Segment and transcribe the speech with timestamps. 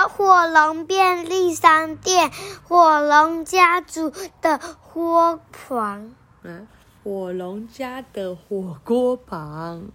[0.00, 2.30] 小火龙便利商店，
[2.64, 6.14] 火龙家族的火旁。
[6.42, 6.66] 嗯，
[7.04, 9.90] 火龙家的火锅旁。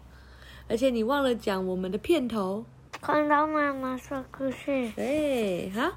[0.69, 2.65] 而且你忘了讲我们的片头。
[3.01, 4.91] 恐龙妈妈说故事。
[4.95, 5.93] 对，好，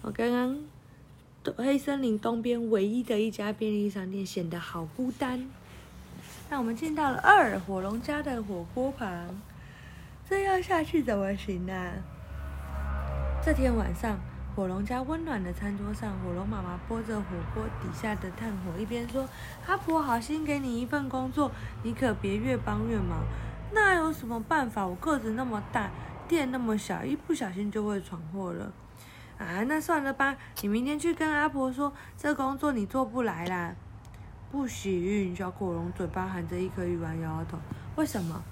[0.00, 0.58] 我刚刚
[1.58, 5.50] 黑森林东边唯一的一家便利商店显得好孤单。
[6.48, 9.38] 那我们进到了二火龙家的火锅旁，
[10.26, 11.92] 这要下去怎么行呢、啊？
[13.42, 14.18] 这天晚上，
[14.54, 19.26] 火龙家温暖的餐桌上，火龙妈妈拨着火锅底下的炭火，一边说
[19.66, 21.50] ：“阿婆好心给你一份工作，
[21.82, 23.24] 你可别越帮越忙。
[23.72, 24.86] 那有什么办法？
[24.86, 25.90] 我个子那么大。”
[26.28, 28.70] 店那么小，一不小心就会闯祸了，
[29.38, 33.74] 啊，那算了吧，你明天去跟阿婆说，这工作你做不来啦。
[34.52, 37.58] 不行，小火龙嘴巴含着一颗鱼丸摇摇头。
[37.96, 38.44] 为什么？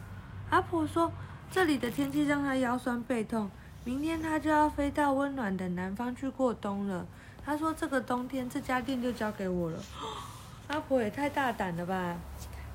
[0.49, 1.13] 阿婆说
[1.51, 3.49] 这里的天气让他腰酸背痛，
[3.85, 7.07] 明天他就要飞到温暖的南方去过冬了。
[7.45, 9.79] 他说这个冬天这家店就交给我了。
[10.69, 12.17] 阿婆也太大胆了吧，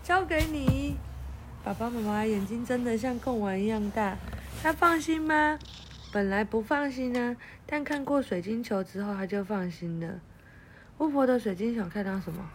[0.02, 0.96] 交给你。
[1.64, 4.18] 爸爸妈妈眼睛睁得像贡丸一样大。
[4.62, 5.60] 他放心吗？
[6.12, 10.20] 本来不放心呢，但看过水晶球之后，他就放心了。
[10.98, 12.50] 巫婆的水晶球看到什么？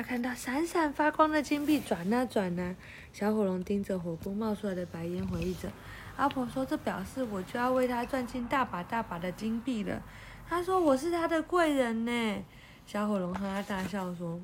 [0.00, 2.74] 他看到闪闪发光的金币转啊转啊。
[3.12, 5.68] 小火龙盯着火锅冒出来的白烟，回忆着。
[6.16, 10.02] 阿婆说：“这表示我就要为他赚进大把大把的金币了。”
[10.48, 12.42] 他说：“我是他的贵人呢。”
[12.86, 14.40] 小火龙哈哈大笑说。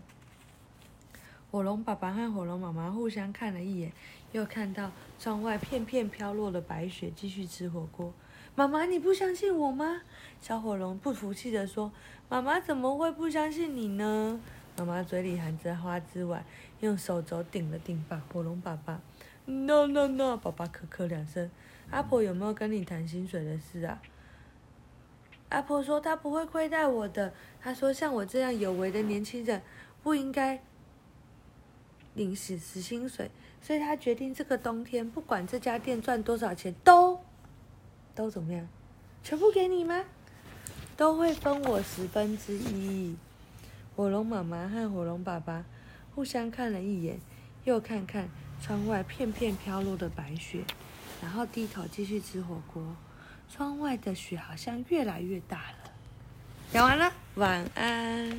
[1.50, 3.90] 火龙爸爸和火龙妈妈互相看了一眼，
[4.32, 8.12] 又看到窗外片片飘落的白雪，继续吃火锅。
[8.54, 10.02] 妈妈，你不相信我吗？
[10.38, 11.90] 小火龙不服气地说
[12.28, 14.38] ：“妈妈怎么会不相信你呢？”
[14.76, 16.44] 妈妈嘴里含着花枝丸，
[16.80, 19.00] 用手肘顶了顶把火龙爸爸。
[19.44, 20.36] No no no！
[20.36, 21.50] 爸爸咳咳两声。
[21.90, 24.02] 阿婆有没有跟你谈薪水的事啊？
[25.48, 27.32] 阿婆说她不会亏待我的。
[27.60, 29.62] 她说像我这样有为的年轻人
[30.02, 30.62] 不应该。
[32.14, 33.30] 领死死薪水，
[33.60, 37.20] 所以他决定这个冬天不管这家店赚多少钱，都
[38.14, 38.66] 都怎么样，
[39.22, 40.02] 全部给你吗？
[40.96, 43.14] 都会分我十分之一。
[43.96, 45.64] 火龙妈妈和火龙爸爸
[46.14, 47.18] 互相看了一眼，
[47.64, 48.28] 又看看
[48.60, 50.62] 窗外片片飘落的白雪，
[51.22, 52.94] 然后低头继续吃火锅。
[53.50, 55.90] 窗外的雪好像越来越大了。
[56.70, 58.38] 讲完了，晚安。